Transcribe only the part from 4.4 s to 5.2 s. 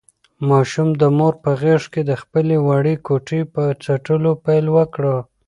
پیل وکړ.